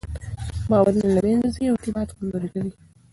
[0.69, 2.73] باورونه له منځه ځي او اعتماد کمزوری کېږي.